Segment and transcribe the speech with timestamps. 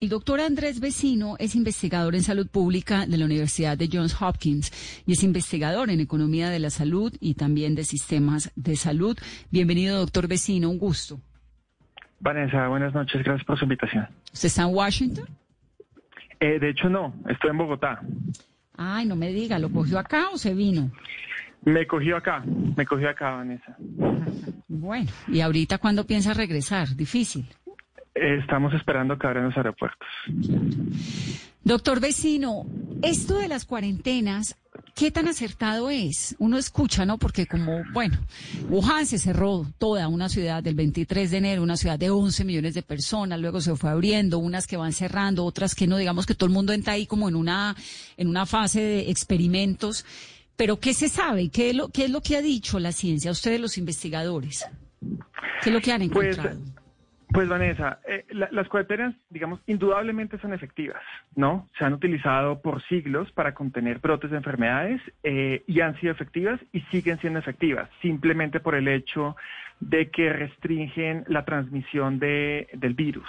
[0.00, 5.02] El doctor Andrés Vecino es investigador en salud pública de la Universidad de Johns Hopkins
[5.04, 9.18] y es investigador en economía de la salud y también de sistemas de salud.
[9.50, 11.20] Bienvenido, doctor Vecino, un gusto.
[12.20, 14.06] Vanessa, buenas noches, gracias por su invitación.
[14.32, 15.24] ¿Usted está en Washington?
[16.38, 18.00] Eh, de hecho, no, estoy en Bogotá.
[18.76, 20.92] Ay, no me diga, ¿lo cogió acá o se vino?
[21.64, 22.44] Me cogió acá,
[22.76, 23.76] me cogió acá, Vanessa.
[24.70, 26.94] Bueno, ¿y ahorita cuándo piensa regresar?
[26.94, 27.46] Difícil.
[28.20, 30.08] Estamos esperando que abran los aeropuertos.
[31.64, 32.64] Doctor Vecino,
[33.02, 34.56] esto de las cuarentenas,
[34.94, 36.34] ¿qué tan acertado es?
[36.38, 37.18] Uno escucha, ¿no?
[37.18, 38.18] Porque como, bueno,
[38.70, 42.74] Wuhan se cerró toda una ciudad del 23 de enero, una ciudad de 11 millones
[42.74, 46.34] de personas, luego se fue abriendo, unas que van cerrando, otras que no, digamos que
[46.34, 47.76] todo el mundo entra ahí como en una,
[48.16, 50.06] en una fase de experimentos.
[50.56, 51.50] Pero ¿qué se sabe?
[51.50, 54.64] ¿Qué es lo, qué es lo que ha dicho la ciencia, ustedes los investigadores?
[55.62, 56.58] ¿Qué es lo que han Pues, encontrado?
[56.58, 56.77] Pues
[57.30, 61.02] Vanessa, eh, la- las cuarentenas, digamos, indudablemente son efectivas,
[61.36, 61.68] ¿no?
[61.78, 66.58] Se han utilizado por siglos para contener brotes de enfermedades eh, y han sido efectivas
[66.72, 69.36] y siguen siendo efectivas, simplemente por el hecho
[69.80, 73.28] de que restringen la transmisión de, del virus.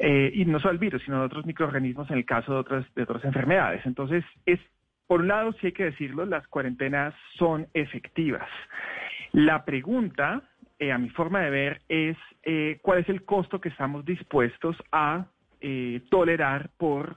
[0.00, 2.94] Eh, y no solo el virus, sino de otros microorganismos en el caso de otras,
[2.94, 3.86] de otras enfermedades.
[3.86, 4.58] Entonces, es,
[5.06, 8.48] por un lado, sí hay que decirlo, las cuarentenas son efectivas.
[9.32, 10.42] La pregunta,
[10.82, 14.76] eh, a mi forma de ver, es eh, cuál es el costo que estamos dispuestos
[14.90, 15.26] a
[15.60, 17.16] eh, tolerar por,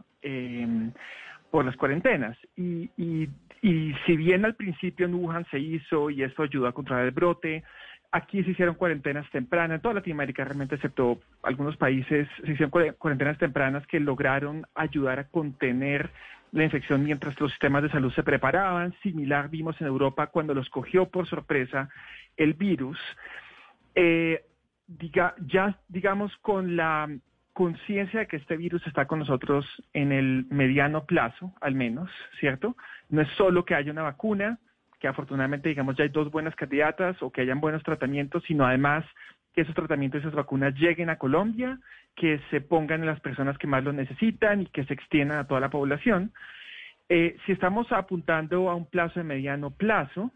[1.51, 2.37] por las cuarentenas.
[2.55, 3.27] Y, y-
[3.61, 7.11] y si bien al principio en Wuhan se hizo y esto ayudó a controlar el
[7.11, 7.63] brote,
[8.11, 12.93] aquí se hicieron cuarentenas tempranas, en toda Latinoamérica realmente, excepto algunos países, se hicieron cuare-
[12.95, 16.11] cuarentenas tempranas que lograron ayudar a contener
[16.51, 18.93] la infección mientras los sistemas de salud se preparaban.
[19.01, 21.89] Similar vimos en Europa cuando los cogió por sorpresa
[22.37, 22.99] el virus.
[23.95, 24.43] Eh,
[24.87, 27.09] diga, ya digamos con la
[27.53, 32.75] conciencia de que este virus está con nosotros en el mediano plazo, al menos, ¿cierto?
[33.09, 34.59] No es solo que haya una vacuna,
[34.99, 39.05] que afortunadamente, digamos, ya hay dos buenas candidatas o que hayan buenos tratamientos, sino además
[39.53, 41.79] que esos tratamientos y esas vacunas lleguen a Colombia,
[42.15, 45.47] que se pongan en las personas que más lo necesitan y que se extiendan a
[45.47, 46.33] toda la población.
[47.07, 50.31] Eh, si estamos apuntando a un plazo de mediano plazo,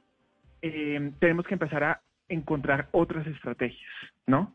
[0.62, 3.92] eh, tenemos que empezar a encontrar otras estrategias,
[4.28, 4.54] ¿no?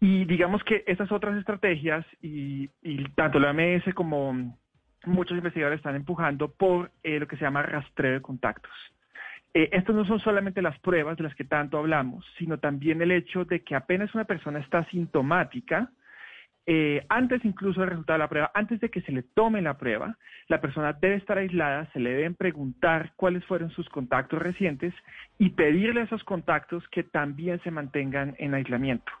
[0.00, 2.68] Y digamos que esas otras estrategias, y,
[3.16, 4.56] tanto la OMS como
[5.06, 8.72] muchos investigadores están empujando por eh, lo que se llama rastreo de contactos.
[9.52, 13.12] Eh, estos no son solamente las pruebas de las que tanto hablamos, sino también el
[13.12, 15.90] hecho de que apenas una persona está sintomática,
[16.66, 19.76] eh, antes incluso del resultado de la prueba, antes de que se le tome la
[19.76, 20.16] prueba,
[20.48, 24.94] la persona debe estar aislada, se le deben preguntar cuáles fueron sus contactos recientes
[25.38, 29.12] y pedirle a esos contactos que también se mantengan en aislamiento.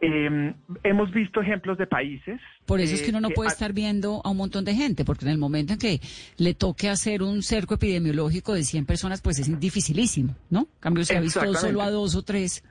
[0.00, 2.40] Eh, hemos visto ejemplos de países.
[2.66, 5.04] Por eso es eh, que uno no puede estar viendo a un montón de gente,
[5.04, 6.00] porque en el momento en que
[6.36, 10.60] le toque hacer un cerco epidemiológico de 100 personas, pues es dificilísimo, ¿no?
[10.60, 12.62] En cambio, se ha visto solo a dos o tres.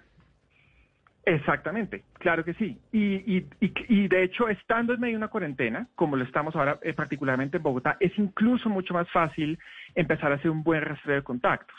[1.27, 2.79] Exactamente, claro que sí.
[2.93, 6.79] Y, y, y, de hecho, estando en medio de una cuarentena, como lo estamos ahora
[6.81, 9.59] eh, particularmente en Bogotá, es incluso mucho más fácil
[9.93, 11.75] empezar a hacer un buen rastreo de contactos.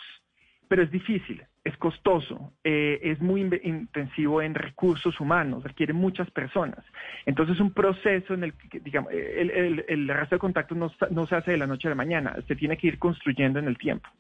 [0.69, 6.84] Pero es difícil, es costoso, eh, es muy intensivo en recursos humanos, requiere muchas personas.
[7.25, 10.92] Entonces, es un proceso en el que, digamos, el, el, el rastreo de contactos no,
[11.10, 13.69] no se hace de la noche a la mañana, se tiene que ir construyendo en
[13.69, 14.10] el tiempo.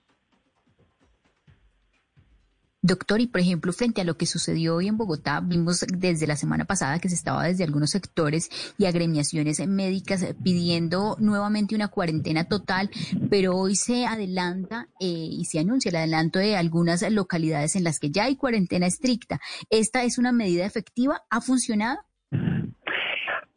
[2.88, 6.36] Doctor, y por ejemplo, frente a lo que sucedió hoy en Bogotá, vimos desde la
[6.36, 12.48] semana pasada que se estaba desde algunos sectores y agremiaciones médicas pidiendo nuevamente una cuarentena
[12.48, 12.88] total,
[13.28, 17.98] pero hoy se adelanta eh, y se anuncia el adelanto de algunas localidades en las
[17.98, 19.38] que ya hay cuarentena estricta.
[19.68, 21.20] ¿Esta es una medida efectiva?
[21.28, 22.07] ¿Ha funcionado?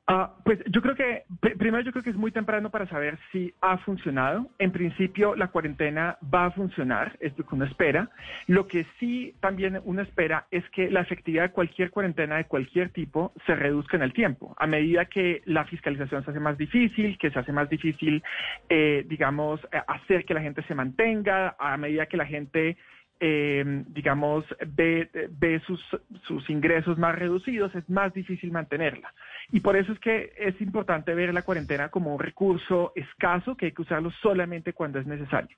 [0.08, 3.18] Ah, pues yo creo que, pr- primero yo creo que es muy temprano para saber
[3.32, 4.50] si ha funcionado.
[4.58, 8.10] En principio la cuarentena va a funcionar, es lo que uno espera.
[8.48, 12.90] Lo que sí también uno espera es que la efectividad de cualquier cuarentena de cualquier
[12.90, 14.56] tipo se reduzca en el tiempo.
[14.58, 18.22] A medida que la fiscalización se hace más difícil, que se hace más difícil,
[18.70, 22.76] eh, digamos, eh, hacer que la gente se mantenga, a medida que la gente
[23.24, 25.80] eh, digamos, ve, sus,
[26.24, 29.14] sus ingresos más reducidos, es más difícil mantenerla.
[29.52, 33.68] Y por eso es que es importante ver la cuarentena como un recurso escaso que
[33.68, 35.56] hay que usarlo solamente cuando es necesario.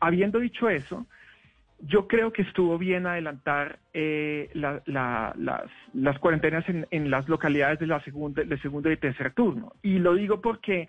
[0.00, 1.06] Habiendo dicho eso,
[1.80, 5.62] yo creo que estuvo bien adelantar eh, la- la- las,
[5.94, 9.72] las cuarentenas en, las localidades de la segunda, segundo y tercer turno.
[9.82, 10.88] Y lo digo porque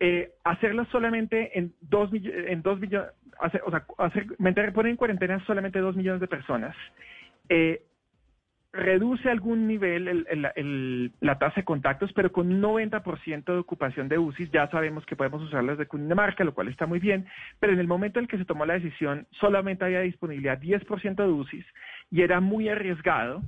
[0.00, 3.10] eh, hacerlas solamente en dos, en dos millones,
[3.40, 6.76] o sea, hacer, mantener- poner en cuarentena solamente dos millones de personas,
[7.48, 7.82] eh,
[8.72, 10.26] reduce algún nivel
[11.20, 15.14] la tasa de contactos, pero con un 90% de ocupación de UCI, ya sabemos que
[15.14, 17.24] podemos usarlas de Cundinamarca, lo cual está muy bien,
[17.60, 21.28] pero en el momento en que se tomó la decisión solamente había disponibilidad 10% de
[21.28, 21.64] UCI
[22.10, 23.42] y era muy arriesgado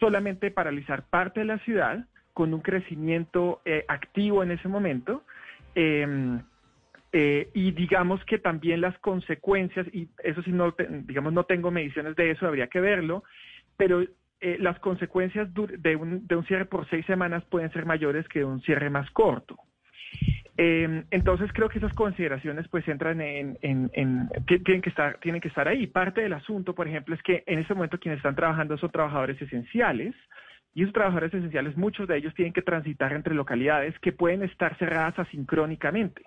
[0.00, 5.22] solamente paralizar parte de la ciudad con un crecimiento eh, activo en ese momento.
[5.74, 6.40] Em,
[7.12, 10.74] eh, y digamos que también las consecuencias, y eso sí, no,
[11.04, 13.22] digamos, no tengo mediciones de eso, habría que verlo,
[13.76, 14.02] pero
[14.40, 18.44] eh, las consecuencias de un, de un, cierre por seis semanas pueden ser mayores que
[18.44, 19.56] un cierre más corto.
[20.56, 25.40] Eh, entonces creo que esas consideraciones pues entran en, en, en, tienen que estar tienen
[25.40, 25.86] que estar ahí.
[25.86, 29.40] Parte del asunto, por ejemplo, es que en este momento quienes están trabajando son trabajadores
[29.40, 30.14] esenciales
[30.74, 34.76] y esos trabajadores esenciales, muchos de ellos tienen que transitar entre localidades que pueden estar
[34.78, 36.22] cerradas asincrónicamente.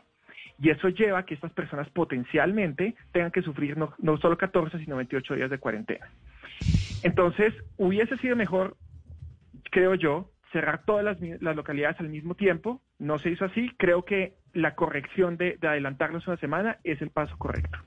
[0.59, 4.79] Y eso lleva a que estas personas potencialmente tengan que sufrir no, no solo 14,
[4.79, 6.09] sino 28 días de cuarentena.
[7.03, 8.77] Entonces, hubiese sido mejor,
[9.69, 12.81] creo yo, cerrar todas las, localidades al mismo tiempo.
[12.97, 13.69] No se hizo así.
[13.77, 17.77] Creo que la corrección de, de adelantarnos una semana es el paso correcto.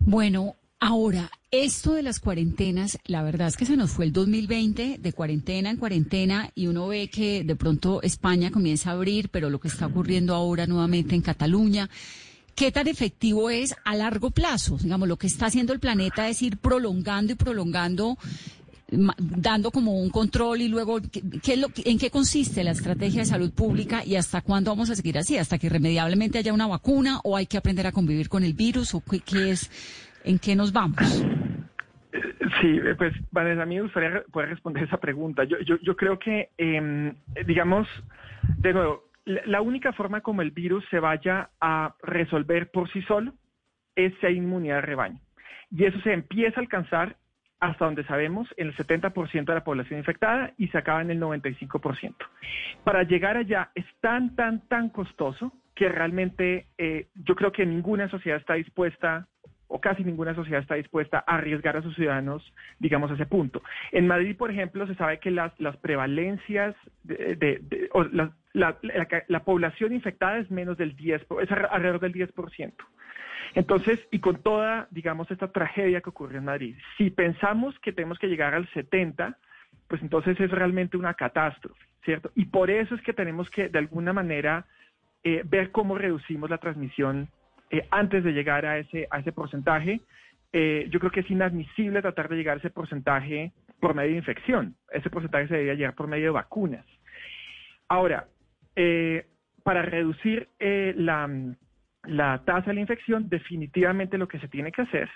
[0.00, 4.96] Bueno, Ahora, esto de las cuarentenas, la verdad es que se nos fue el 2020
[4.98, 9.50] de cuarentena en cuarentena y uno ve que de pronto España comienza a abrir, pero
[9.50, 11.90] lo que está ocurriendo ahora nuevamente en Cataluña,
[12.54, 14.78] ¿qué tan efectivo es a largo plazo?
[14.78, 18.16] Digamos, lo que está haciendo el planeta es ir prolongando y prolongando
[19.18, 20.98] dando como un control y luego
[21.42, 24.96] ¿qué, lo, en qué consiste la estrategia de salud pública y hasta cuándo vamos a
[24.96, 28.42] seguir así hasta que irremediablemente haya una vacuna o hay que aprender a convivir con
[28.42, 29.70] el virus o qué es
[30.24, 31.24] ¿En qué nos vamos?
[32.60, 35.44] Sí, pues Vanessa, a mí me gustaría poder responder esa pregunta.
[35.44, 37.14] Yo, yo, yo creo que, em,
[37.46, 37.86] digamos,
[38.58, 43.32] de nuevo, la única forma como el virus se vaya a resolver por sí solo
[43.94, 45.20] es si inmunidad de rebaño.
[45.70, 47.16] Y eso se empieza a alcanzar
[47.60, 51.20] hasta donde sabemos, en el 70% de la población infectada y se acaba en el
[51.20, 52.14] 95%.
[52.84, 58.08] Para llegar allá es tan, tan, tan costoso que realmente eh, yo creo que ninguna
[58.08, 59.28] sociedad está dispuesta
[59.70, 62.42] o casi ninguna sociedad está dispuesta a arriesgar a sus ciudadanos,
[62.80, 63.62] digamos, a ese punto.
[63.92, 66.74] En Madrid, por ejemplo, se sabe que las, prevalencias
[67.04, 72.72] de, o la, la, población infectada es menos del 10, es alrededor del 10%.
[73.54, 78.18] Entonces, y con toda, digamos, esta tragedia que ocurrió en Madrid, si pensamos que tenemos
[78.18, 79.38] que llegar al 70,
[79.86, 82.32] pues entonces es realmente una catástrofe, ¿cierto?
[82.34, 84.66] Y por eso es que tenemos que, de alguna manera,
[85.22, 87.28] eh, ver cómo reducimos la transmisión
[87.70, 90.00] eh, antes de llegar a ese, a ese porcentaje.
[90.52, 94.18] Eh, yo creo que es inadmisible tratar de llegar a ese porcentaje por medio de
[94.18, 94.74] infección.
[94.90, 96.84] Ese porcentaje se debería llegar por medio de vacunas.
[97.88, 98.26] Ahora,
[98.74, 99.26] eh,
[99.62, 101.28] para reducir la,
[102.04, 105.08] la tasa de la infección, definitivamente lo que se tiene que hacer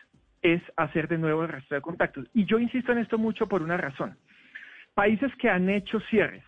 [0.42, 2.26] es hacer de nuevo el resto de contactos.
[2.34, 4.16] Y yo insisto en esto mucho por una razón.
[4.92, 6.44] Países que han hecho cierres,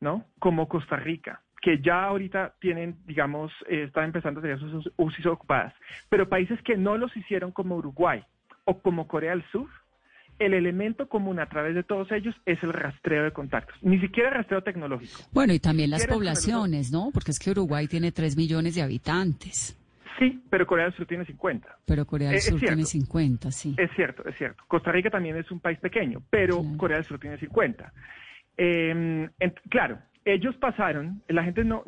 [0.00, 0.26] ¿no?
[0.38, 5.26] Como Costa Rica, que ya ahorita tienen, digamos, eh, están empezando a tener sus UCIs
[5.26, 5.74] ocupadas,
[6.08, 8.22] pero países que no los hicieron como Uruguay
[8.64, 9.68] o como Corea del Sur,
[10.38, 14.30] el elemento común a través de todos ellos es el rastreo de contactos, ni siquiera
[14.30, 15.20] rastreo tecnológico.
[15.32, 17.10] Bueno, y también las poblaciones, ¿no?
[17.12, 19.76] Porque es que Uruguay tiene 3 millones de habitantes.
[20.18, 21.78] Sí, pero Corea del Sur tiene 50.
[21.84, 23.74] Pero Corea del Sur tiene 50, sí.
[23.78, 24.62] Es cierto, es cierto.
[24.66, 27.92] Costa Rica también es un país pequeño, pero Corea del Sur tiene 50.
[28.56, 29.30] Eh,
[29.70, 31.82] claro, ellos pasaron, la gente no,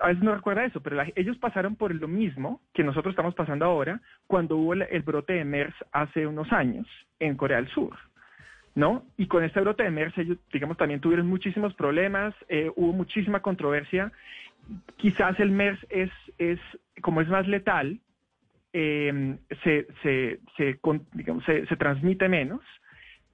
[0.00, 3.64] a veces no recuerda eso, pero ellos pasaron por lo mismo que nosotros estamos pasando
[3.64, 6.86] ahora cuando hubo el, brote de MERS hace unos años
[7.18, 7.96] en Corea del Sur.
[8.74, 9.04] ¿No?
[9.18, 13.40] Y con este brote de MERS, ellos, digamos, también tuvieron muchísimos problemas, eh, hubo muchísima
[13.40, 14.10] controversia.
[14.96, 16.58] Quizás el MERS es, es
[17.02, 18.00] como es más letal,
[18.72, 20.78] eh, se, se, se,
[21.12, 22.62] digamos, se, transmite menos,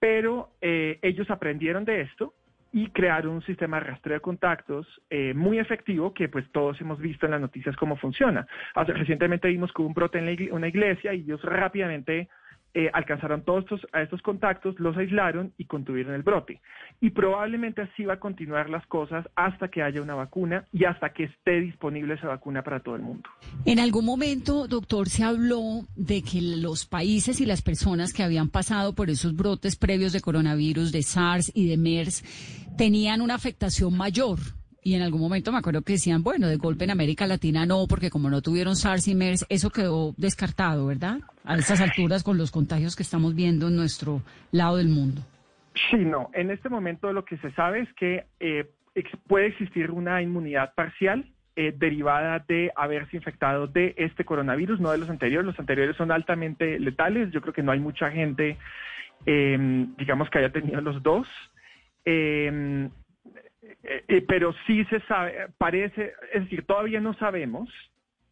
[0.00, 2.34] pero eh, ellos aprendieron de esto
[2.72, 6.98] y crear un sistema de rastreo de contactos eh, muy efectivo que pues todos hemos
[6.98, 8.46] visto en las noticias cómo funciona.
[8.74, 12.28] Hace, recientemente vimos que hubo un brote en una iglesia y ellos rápidamente
[12.78, 16.60] eh, alcanzaron todos estos, a estos contactos, los aislaron y contuvieron el brote.
[17.00, 21.12] Y probablemente así va a continuar las cosas hasta que haya una vacuna y hasta
[21.12, 23.28] que esté disponible esa vacuna para todo el mundo.
[23.64, 28.48] En algún momento, doctor, se habló de que los países y las personas que habían
[28.48, 32.22] pasado por esos brotes previos de coronavirus, de SARS y de MERS,
[32.76, 34.38] tenían una afectación mayor
[34.82, 37.86] y en algún momento me acuerdo que decían, bueno, de golpe en América Latina no,
[37.88, 41.18] porque como no tuvieron SARS y MERS, eso quedó descartado, ¿verdad?
[41.44, 45.22] A estas alturas con los contagios que estamos viendo en nuestro lado del mundo.
[45.90, 46.30] Sí, no.
[46.32, 48.70] En este momento lo que se sabe es que eh,
[49.26, 54.98] puede existir una inmunidad parcial eh, derivada de haberse infectado de este coronavirus, no de
[54.98, 55.46] los anteriores.
[55.46, 57.30] Los anteriores son altamente letales.
[57.32, 58.56] Yo creo que no hay mucha gente
[59.26, 61.28] em, digamos que haya tenido los dos.
[62.04, 62.90] Em, eh,
[63.62, 67.68] eh, pero sí se sabe, parece, es decir, todavía no sabemos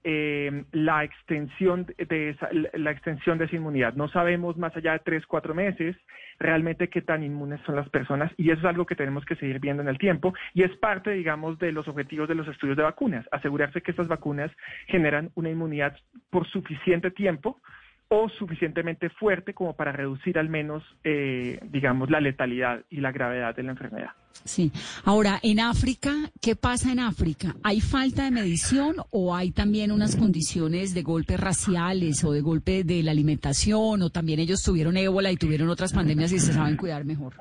[0.08, 3.94] eh, la extensión de esa, la extensión de esa inmunidad.
[3.94, 5.96] No sabemos más allá de tres, cuatro meses
[6.38, 9.58] realmente qué tan inmunes son las personas y eso es algo que tenemos que seguir
[9.58, 12.84] viendo en el tiempo y es parte, digamos, de los objetivos de los estudios de
[12.84, 14.52] vacunas, asegurarse que estas vacunas
[14.86, 15.96] generan una inmunidad
[16.30, 17.60] por suficiente tiempo
[18.08, 23.54] o suficientemente fuerte como para reducir al menos, eh, digamos, la letalidad y la gravedad
[23.54, 24.10] de la enfermedad.
[24.44, 24.70] Sí.
[25.04, 27.54] Ahora, en África, ¿qué pasa en África?
[27.64, 32.84] ¿Hay falta de medición o hay también unas condiciones de golpes raciales o de golpe
[32.84, 36.76] de la alimentación o también ellos tuvieron ébola y tuvieron otras pandemias y se saben
[36.76, 37.34] cuidar mejor?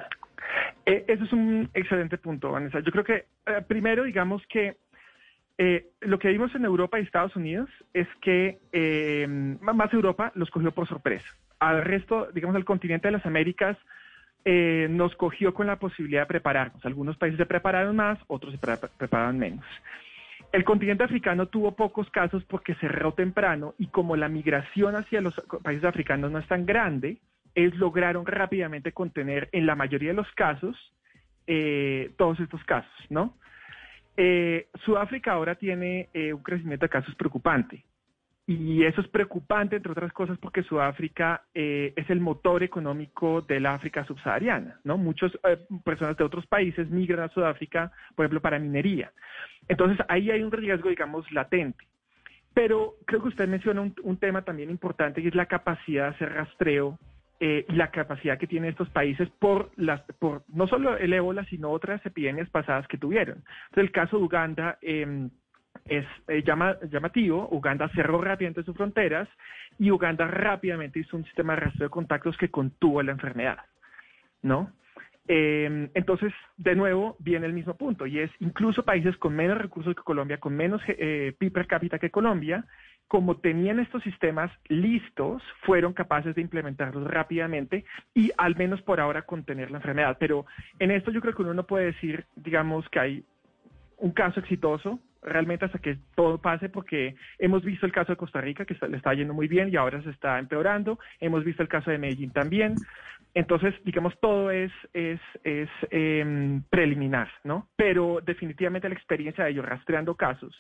[0.85, 2.79] Eh, eso es un excelente punto, Vanessa.
[2.79, 3.13] Yo creo que
[3.47, 4.77] eh, primero, digamos que
[5.57, 10.49] eh, lo que vimos en Europa y Estados Unidos es que eh, más Europa los
[10.49, 11.25] cogió por sorpresa.
[11.59, 13.77] Al resto, digamos, al continente de las Américas
[14.43, 16.85] eh, nos cogió con la posibilidad de prepararnos.
[16.85, 18.59] Algunos países se prepararon más, otros se
[18.97, 19.65] prepararon menos.
[20.51, 25.35] El continente africano tuvo pocos casos porque cerró temprano y como la migración hacia los
[25.63, 27.17] países africanos no es tan grande,
[27.55, 30.77] ellos lograron rápidamente contener en la mayoría de los casos
[32.17, 33.35] todos estos casos, ¿no?
[34.17, 37.83] Eh, Sudáfrica ahora tiene eh, un crecimiento de casos preocupante.
[38.47, 43.59] Y eso es preocupante, entre otras cosas, porque Sudáfrica eh, es el motor económico de
[43.59, 44.97] la África subsahariana, ¿no?
[44.97, 45.31] Muchas
[45.83, 49.11] personas de otros países migran a Sudáfrica, por ejemplo, para minería.
[49.67, 51.85] Entonces, ahí hay un riesgo, digamos, latente.
[52.53, 56.33] Pero creo que usted menciona un tema también importante y es la capacidad de hacer
[56.33, 56.99] rastreo
[57.39, 61.69] eh, la capacidad que tienen estos países por las por no solo el ébola sino
[61.69, 63.43] otras epidemias pasadas que tuvieron.
[63.69, 65.29] Entonces el caso de Uganda em,
[65.85, 67.49] es eh, llamativo.
[67.51, 69.27] Uganda cerró rápidamente sus fronteras
[69.77, 73.59] y Uganda rápidamente hizo un sistema de rastreo de contactos que contuvo la enfermedad,
[74.41, 74.71] ¿no?
[75.27, 79.95] Em, entonces, de nuevo, viene el mismo punto, y es incluso países con menos recursos
[79.95, 82.63] que Colombia, con menos eh, PIB per cápita que Colombia,
[83.07, 89.21] como tenían estos sistemas listos, fueron capaces de implementarlos rápidamente y al menos por ahora
[89.23, 90.17] contener la enfermedad.
[90.19, 90.45] Pero
[90.79, 93.23] en esto yo creo que uno no puede decir, digamos, que hay
[93.97, 98.41] un caso exitoso realmente hasta que todo pase, porque hemos visto el caso de Costa
[98.41, 100.99] Rica, que le está yendo muy bien y ahora se está empeorando.
[101.19, 102.75] Hemos visto el caso de Medellín también.
[103.33, 107.67] Entonces, digamos, todo es, es, es em, preliminar, ¿no?
[107.75, 110.55] Pero definitivamente la experiencia de ellos rastreando casos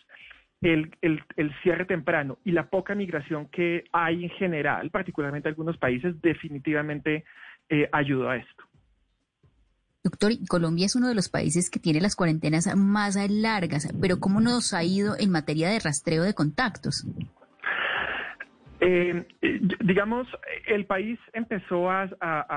[0.73, 5.77] el, el, cierre temprano y la poca migración que hay en general, particularmente en algunos
[5.77, 7.23] países, definitivamente
[7.69, 8.63] eh, ayudó a esto.
[10.03, 14.39] Doctor, Colombia es uno de los países que tiene las cuarentenas más largas, pero ¿cómo
[14.39, 17.07] nos ha ido en materia de rastreo de contactos?
[18.79, 19.25] Eh,
[19.83, 20.27] digamos,
[20.67, 22.03] el país empezó a,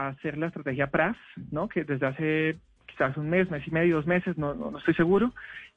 [0.08, 1.16] hacer la estrategia PRAS,
[1.50, 1.68] ¿no?
[1.68, 2.58] que desde hace
[2.98, 5.32] quizás un mes, mes y medio, dos meses, no, no estoy seguro,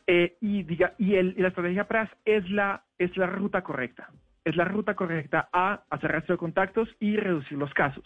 [0.07, 4.09] eh, y, diga, y, el, la estrategia PRAS es la, es la ruta correcta.
[4.43, 8.03] Es la ruta correcta a hacer rastro de contactos y reducir los casos.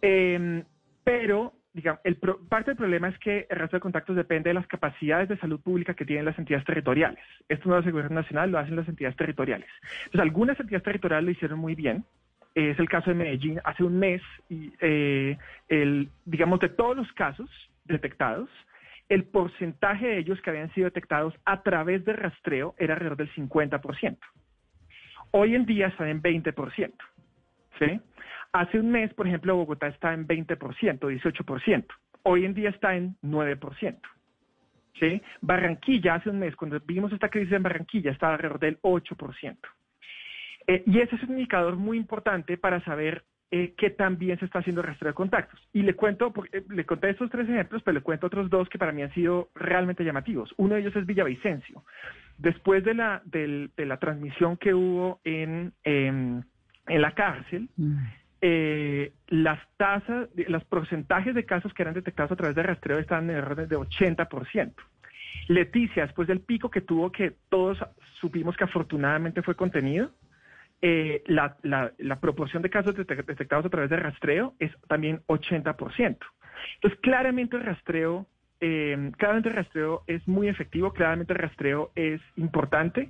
[0.00, 0.62] Em,
[1.02, 4.66] pero, digamos, el parte del problema es que el rastro de contactos depende de las
[4.68, 7.24] capacidades de salud pública que tienen las entidades territoriales.
[7.48, 9.68] Esto no lo hace el gobierno nacional, lo hacen las entidades territoriales.
[10.04, 12.04] Entonces, algunas entidades territoriales lo hicieron muy bien.
[12.54, 13.60] Es el caso de Medellín.
[13.64, 15.36] Hace un mes, y, eh,
[15.68, 17.50] el, digamos, de todos los casos
[17.84, 18.48] detectados,
[19.08, 23.32] el porcentaje de ellos que habían sido detectados a través de rastreo era alrededor del
[23.34, 24.18] 50%.
[25.32, 26.92] Hoy en día están en 20%.
[27.78, 28.00] ¿sí?
[28.52, 31.86] Hace un mes, por ejemplo, Bogotá está en 20%, 18%.
[32.22, 33.98] Hoy en día está en 9%.
[34.98, 35.22] ¿sí?
[35.40, 39.56] Barranquilla, hace un mes, cuando vimos esta crisis en Barranquilla, estaba alrededor del 8%.
[40.66, 43.24] Eh, y ese es un indicador muy importante para saber
[43.56, 45.60] eh, que también se está haciendo rastreo de contactos.
[45.72, 48.80] Y le cuento, eh, le conté estos tres ejemplos, pero le cuento otros dos que
[48.80, 50.52] para mí han sido realmente llamativos.
[50.56, 51.84] Uno de ellos es Villavicencio.
[52.36, 56.42] Después de la, de la transmisión que hubo en, em,
[56.88, 57.96] en la cárcel, mm.
[58.40, 63.30] eh, las tasas, los porcentajes de casos que eran detectados a través de rastreo estaban
[63.30, 64.72] en orden de 80%.
[65.46, 67.78] Leticia, después del pico que tuvo, que todos
[68.20, 70.10] supimos que afortunadamente fue contenido,
[70.86, 76.18] eh, la, la, proporción de casos detectados a través de rastreo es también 80%.
[76.74, 78.26] Entonces, claramente el rastreo,
[78.60, 83.08] eh, claramente el rastreo es muy efectivo, claramente el rastreo es importante.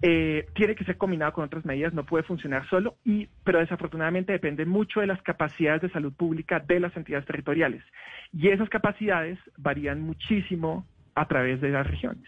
[0.00, 4.32] Eh, tiene que ser combinado con otras medidas, no puede funcionar solo, y, pero desafortunadamente
[4.32, 7.84] depende mucho de las capacidades de salud pública de las entidades territoriales.
[8.32, 12.24] Y esas capacidades varían muchísimo a través de las regiones.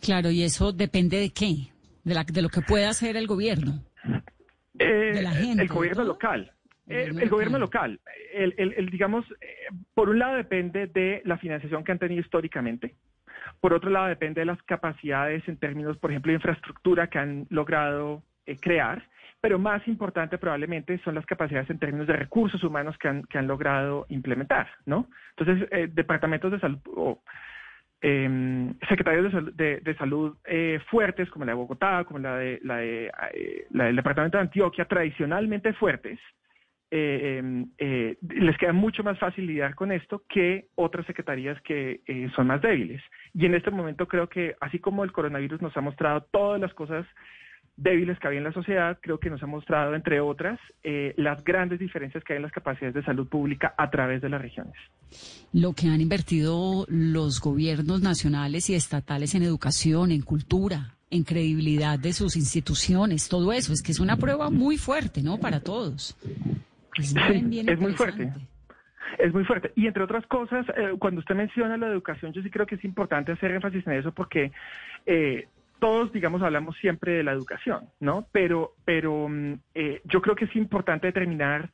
[0.00, 1.70] Claro, ¿y eso depende de qué?
[2.04, 3.84] De, la, de lo que puede hacer el gobierno.
[4.78, 5.24] Eh,
[5.58, 6.52] el gobierno local.
[6.88, 8.00] El, gobierno local,
[8.34, 9.24] el, digamos,
[9.94, 12.96] por un lado depende de la financiación que han tenido históricamente,
[13.60, 17.46] por otro lado depende de las capacidades en términos, por ejemplo, de infraestructura que han
[17.50, 18.22] logrado
[18.60, 19.02] crear,
[19.40, 23.38] pero más importante probablemente son las capacidades en términos de recursos humanos que han, que
[23.38, 25.08] han logrado implementar, ¿no?
[25.36, 27.22] Entonces, eh, departamentos de salud o
[28.02, 33.10] em, secretarios de, salud eh, fuertes como la de Bogotá, como la de la, de,
[33.32, 36.18] eh, la del departamento de Antioquia, tradicionalmente fuertes,
[36.90, 42.00] em, les queda mucho más fácil lidiar con esto que otras secretarías que
[42.34, 43.02] son más débiles.
[43.32, 46.74] Y en este momento creo que así como el coronavirus nos ha mostrado todas las
[46.74, 47.06] cosas
[47.76, 51.42] débiles que había en la sociedad, creo que nos ha mostrado, entre otras, eh, las
[51.42, 54.74] grandes diferencias que hay en las capacidades de salud pública a través de las regiones.
[55.52, 61.98] Lo que han invertido los gobiernos nacionales y estatales en educación, en cultura, en credibilidad
[61.98, 65.38] de sus instituciones, todo eso, es que es una prueba muy fuerte, ¿no?
[65.38, 66.16] Para todos.
[66.96, 68.32] Es, es muy fuerte.
[69.18, 69.72] Es muy fuerte.
[69.76, 72.84] Y entre otras cosas, eh, cuando usted menciona la educación, yo sí creo que es
[72.84, 74.52] importante hacer énfasis en eso porque
[75.06, 75.48] eh,
[75.82, 78.28] todos, digamos, hablamos siempre de la educación, ¿no?
[78.30, 81.70] Pero, pero mm, eh, yo creo que es importante determinar,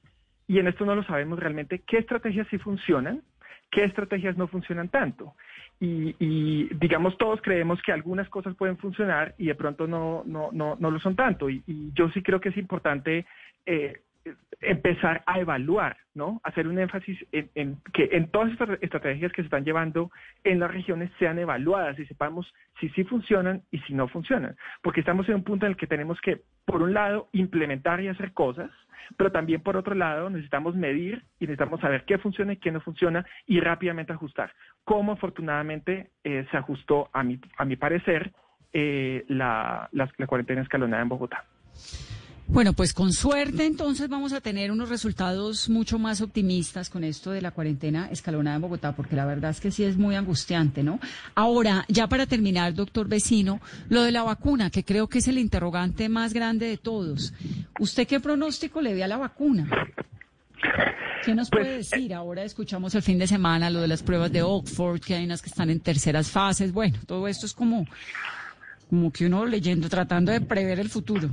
[0.46, 3.20] y en esto no lo sabemos realmente, qué estrategias sí funcionan,
[3.70, 5.34] qué estrategias no funcionan tanto.
[5.78, 10.78] Y, digamos, todos creemos que algunas cosas pueden funcionar y de pronto no, no, no,
[10.80, 11.50] no lo son tanto.
[11.50, 11.62] Y,
[11.92, 13.26] yo sí creo que es importante
[13.66, 14.00] eh,
[14.60, 16.40] empezar a evaluar, ¿no?
[16.42, 20.10] Hacer un énfasis en, que en todas estas estrategias que se están llevando
[20.44, 24.56] en las regiones sean evaluadas y sepamos si sí funcionan y si no funcionan.
[24.82, 28.08] Porque estamos en un punto en el que tenemos que, por un lado, implementar y
[28.08, 28.70] hacer cosas,
[29.16, 32.80] pero también por otro lado necesitamos medir y necesitamos saber qué funciona y qué no
[32.80, 34.52] funciona y rápidamente ajustar.
[34.84, 38.32] Como afortunadamente eh, se ajustó, a mi, a mi parecer,
[38.72, 41.44] eh, la, la cuarentena escalonada en Bogotá.
[42.50, 47.30] Bueno, pues con suerte entonces vamos a tener unos resultados mucho más optimistas con esto
[47.30, 50.82] de la cuarentena escalonada en Bogotá, porque la verdad es que sí es muy angustiante,
[50.82, 50.98] ¿no?
[51.34, 55.38] Ahora, ya para terminar, doctor vecino, lo de la vacuna, que creo que es el
[55.38, 57.34] interrogante más grande de todos.
[57.78, 59.68] ¿Usted qué pronóstico le ve a la vacuna?
[61.24, 62.14] ¿Qué nos puede pues, decir?
[62.14, 65.42] Ahora escuchamos el fin de semana lo de las pruebas de Oxford, que hay unas
[65.42, 66.72] que están en terceras fases.
[66.72, 67.86] Bueno, todo esto es como,
[68.88, 71.28] como que uno leyendo, tratando de prever el futuro.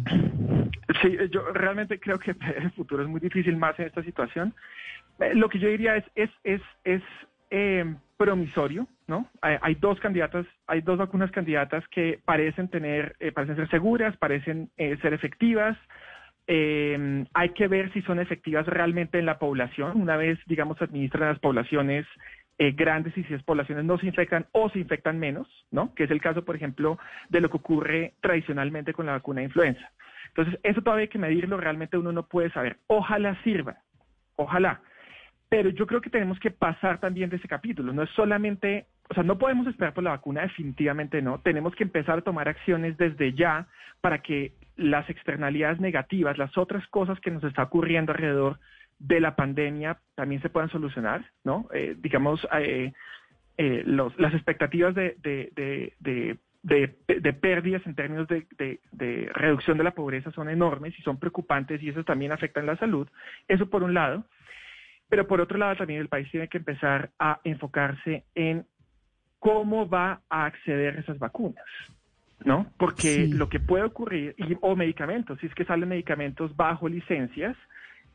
[1.01, 4.53] Sí, yo realmente creo que el futuro es muy difícil más en esta situación.
[5.19, 7.01] Eh, lo que yo diría es, es, es, es
[7.49, 9.29] eh, promisorio, ¿no?
[9.41, 14.69] Hay, dos candidatas, hay dos vacunas candidatas que parecen tener, eh, parecen ser seguras, parecen
[14.77, 15.77] ser efectivas.
[16.47, 19.99] hay que ver si son efectivas realmente en la población.
[19.99, 22.05] Una vez, digamos, administran las poblaciones
[22.57, 25.93] grandes y si esas poblaciones no se infectan o se infectan menos, ¿no?
[25.93, 29.47] Que es el caso, por ejemplo, de lo que ocurre tradicionalmente con la vacuna de
[29.47, 29.91] influenza.
[30.35, 32.77] Entonces, eso todavía hay que medirlo, realmente uno no puede saber.
[32.87, 33.77] Ojalá sirva,
[34.35, 34.81] ojalá.
[35.47, 37.93] Pero yo creo que tenemos que pasar también de ese capítulo.
[37.93, 41.39] No es solamente, o sea, no podemos esperar por la vacuna, definitivamente no.
[41.39, 43.67] Tenemos que empezar a tomar acciones desde ya
[44.01, 48.59] para que las externalidades negativas, las otras cosas que nos está ocurriendo alrededor
[48.99, 51.67] de la pandemia también se puedan solucionar, ¿no?
[51.73, 52.91] Eh, digamos, eh,
[53.57, 60.97] eh, las expectativas de, de, pérdidas en términos de, reducción de la pobreza son enormes
[60.97, 63.07] y son preocupantes y eso también afecta en la salud.
[63.47, 64.25] Eso por un lado.
[65.07, 68.65] Pero por otro lado también el país tiene que empezar a enfocarse en
[69.39, 71.65] cómo va a acceder a esas vacunas.
[72.43, 72.67] ¿No?
[72.77, 77.55] Porque lo que puede ocurrir, y, o medicamentos, si es que salen medicamentos bajo licencias,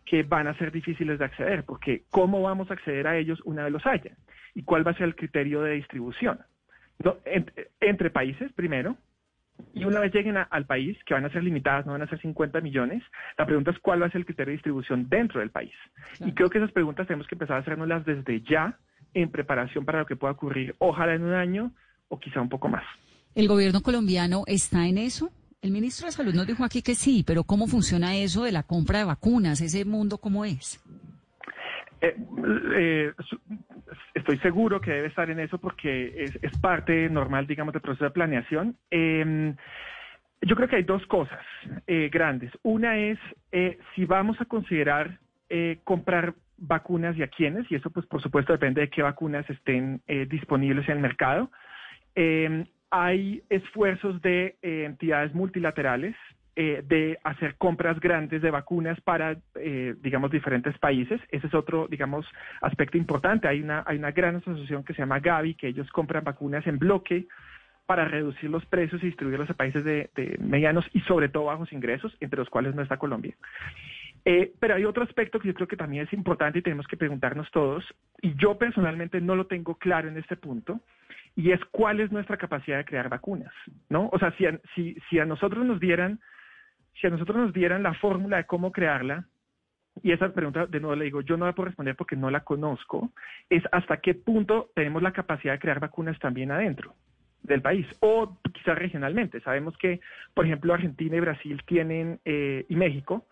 [0.04, 3.64] que van a ser difíciles de acceder, porque ¿cómo vamos a acceder a ellos una
[3.64, 4.12] vez los haya?
[4.54, 6.38] ¿Y cuál va a ser el criterio de distribución?
[7.80, 8.96] Entre países primero,
[9.74, 12.20] y una vez lleguen al país, que van a ser limitadas, no van a ser
[12.20, 13.02] 50 millones,
[13.36, 15.72] la pregunta es cuál va a ser el criterio de distribución dentro del país.
[16.20, 18.78] Y creo que esas preguntas tenemos que empezar a hacernoslas desde ya
[19.14, 21.72] en preparación para lo que pueda ocurrir, ojalá en un año
[22.08, 22.84] o quizá un poco más.
[23.34, 25.30] ¿El gobierno colombiano está en eso?
[25.62, 28.62] El ministro de Salud nos dijo aquí que sí, pero ¿cómo funciona eso de la
[28.62, 29.60] compra de vacunas?
[29.60, 30.80] ¿Ese mundo cómo es?
[32.00, 32.16] Eh,
[32.76, 33.12] eh,
[34.14, 38.10] estoy seguro que debe estar en eso porque es, parte normal, digamos, del proceso de
[38.10, 38.76] planeación.
[38.90, 39.54] Em,
[40.42, 41.44] yo creo que hay dos cosas
[41.86, 42.50] eh, grandes.
[42.62, 43.18] Una es
[43.94, 45.18] si vamos a considerar
[45.84, 50.00] comprar vacunas y a quiénes, y eso pues por supuesto depende de qué vacunas estén
[50.28, 51.50] disponibles en el mercado.
[52.14, 56.14] Em, hay esfuerzos de entidades multilaterales
[56.56, 61.20] eh, de hacer compras grandes de vacunas para, eh, digamos, diferentes países.
[61.30, 62.26] Ese es otro, digamos,
[62.60, 63.46] aspecto importante.
[63.46, 66.78] Hay una, hay una gran asociación que se llama Gavi, que ellos compran vacunas en
[66.78, 67.26] bloque
[67.86, 70.10] para reducir los precios y distribuirlos a países de,
[70.40, 73.34] medianos y sobre todo bajos ingresos, entre los cuales no está Colombia.
[74.24, 76.96] Eh, pero hay otro aspecto que yo creo que también es importante y tenemos que
[76.96, 77.84] preguntarnos todos,
[78.22, 80.80] y yo personalmente no lo tengo claro en este punto,
[81.34, 83.52] y es cuál es nuestra capacidad de crear vacunas,
[83.88, 84.08] ¿no?
[84.12, 86.20] O sea, si si, si a nosotros nos dieran,
[86.94, 89.26] si a nosotros nos dieran la fórmula de cómo crearla,
[90.02, 92.40] y esa pregunta de nuevo le digo, yo no la puedo responder porque no la
[92.40, 93.10] conozco,
[93.48, 96.94] es hasta qué punto tenemos la capacidad de crear vacunas también adentro
[97.42, 99.40] del país o quizás regionalmente.
[99.40, 100.00] Sabemos que,
[100.34, 103.26] por ejemplo, Argentina y Brasil tienen, eh, y México,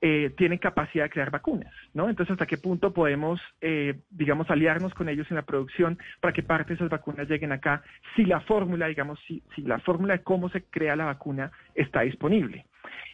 [0.00, 2.10] eh, tienen capacidad de crear vacunas, ¿no?
[2.10, 6.42] Entonces, ¿hasta qué punto podemos, eh, digamos, aliarnos con ellos en la producción para que
[6.42, 7.82] parte de esas vacunas lleguen acá
[8.14, 12.02] si la fórmula, digamos, si, si la fórmula de cómo se crea la vacuna está
[12.02, 12.66] disponible?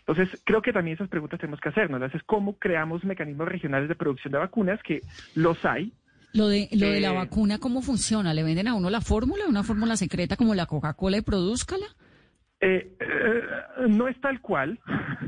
[0.07, 2.03] Entonces, creo que también esas preguntas tenemos que hacernos.
[2.15, 5.01] Es cómo creamos mecanismos regionales de producción de vacunas, que
[5.35, 5.93] los hay,
[6.33, 8.33] lo de, lo de la eh, vacuna, ¿cómo funciona?
[8.33, 11.87] ¿Le venden a uno la fórmula, una fórmula secreta como la Coca-Cola y produzcala?
[12.61, 14.79] Eh, eh, no es tal cual,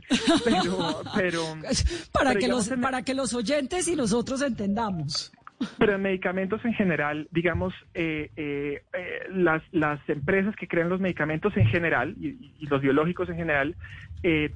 [0.44, 1.56] pero,
[2.12, 5.32] para que los para que los oyentes y nosotros entendamos.
[5.78, 8.82] Pero en medicamentos en general, digamos, eh,
[9.30, 13.76] las, las empresas que crean los medicamentos en general y, los biológicos en general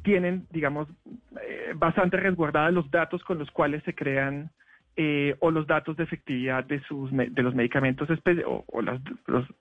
[0.03, 0.89] tienen, digamos,
[1.75, 4.51] bastante resguardados los datos con los cuales se crean
[5.41, 8.09] o los datos de efectividad de sus de los medicamentos
[8.47, 9.01] o, o las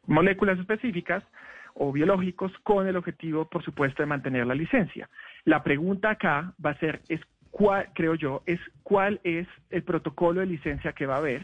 [0.06, 1.24] moléculas específicas
[1.76, 5.10] o biológicos con el objetivo, por supuesto, de mantener la licencia.
[5.44, 7.20] La pregunta acá va a ser, es
[7.52, 11.41] cuál, creo yo, es cuál es el protocolo de licencia que va a haber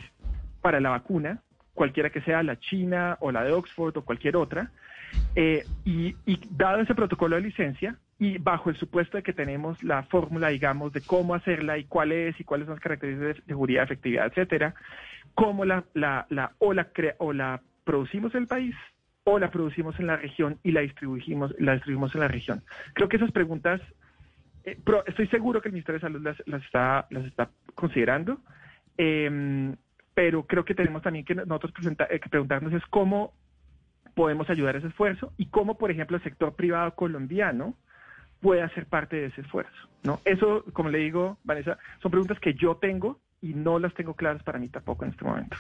[0.62, 1.42] para la vacuna,
[1.74, 4.72] cualquiera que sea la China o la de Oxford o cualquier otra,
[5.36, 6.16] eh, y,
[6.50, 10.94] dado ese protocolo de licencia y bajo el supuesto de que tenemos la fórmula, digamos,
[10.94, 14.76] de cómo hacerla y cuál es y cuáles son las características de seguridad, efectividad, etcétera,
[15.34, 18.76] cómo la, la, la, o, la o la producimos en el país
[19.24, 22.62] o la producimos en la región y la distribuimos, la distribuimos en la región?
[22.94, 23.82] Creo que esas preguntas,
[24.66, 28.38] eh, estoy seguro que el Ministerio de Salud las, está, las está considerando,
[28.98, 29.76] em,
[30.14, 33.34] pero creo que tenemos también que nosotros eh, que preguntarnos es cómo
[34.14, 37.76] podemos ayudar a ese esfuerzo y cómo, por ejemplo, el sector privado colombiano
[38.42, 39.72] puede hacer parte de ese esfuerzo.
[40.04, 40.20] ¿no?
[40.26, 44.44] Eso, como le digo, Vanessa, son preguntas que yo tengo y no las tengo claras
[44.44, 45.58] para mí tampoco en este momento.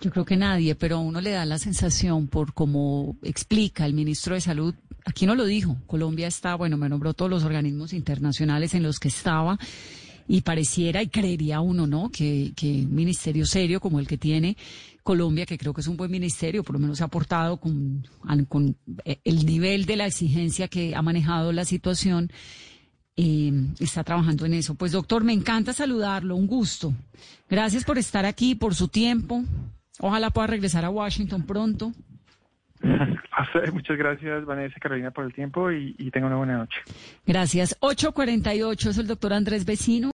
[0.00, 3.94] Yo creo que nadie, pero a uno le da la sensación por cómo explica el
[3.94, 7.92] ministro de Salud, aquí no lo dijo, Colombia está, bueno, me nombró todos los organismos
[7.92, 9.58] internacionales en los que estaba
[10.28, 12.10] y pareciera y creería uno, ¿no?
[12.10, 14.56] Que, que un ministerio serio como el que tiene
[15.02, 18.06] Colombia, que creo que es un buen ministerio, por lo menos ha aportado con,
[18.48, 22.30] con eh, el nivel de la exigencia que ha manejado la situación,
[23.16, 24.74] eh, está trabajando en eso.
[24.74, 26.94] Pues doctor, me encanta saludarlo, un gusto.
[27.48, 29.42] Gracias por estar aquí, por su tiempo.
[29.98, 31.92] Ojalá pueda regresar a Washington pronto.
[33.72, 36.76] Muchas gracias, Vanessa Carolina, por el tiempo y, y tenga una buena noche.
[37.26, 37.76] Gracias.
[37.80, 40.10] 848 es el doctor Andrés Vecino.